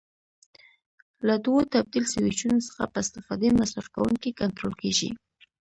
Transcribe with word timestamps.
له 1.27 1.35
دوو 1.45 1.57
تبدیل 1.73 2.05
سویچونو 2.13 2.59
څخه 2.67 2.83
په 2.93 2.97
استفادې 3.03 3.49
مصرف 3.59 3.85
کوونکی 3.95 4.37
کنټرول 4.41 4.73
کېږي. 4.81 5.09